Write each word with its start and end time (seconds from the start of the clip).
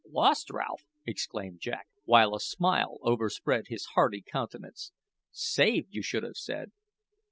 "Lost, 0.09 0.49
Ralph!" 0.49 0.83
exclaimed 1.05 1.59
Jack, 1.59 1.87
while 2.05 2.33
a 2.33 2.39
smile 2.39 2.97
overspread 3.03 3.65
his 3.67 3.85
hearty 3.93 4.23
countenance. 4.23 4.91
"Saved, 5.31 5.89
you 5.93 6.01
should 6.01 6.23
have 6.23 6.37
said. 6.37 6.71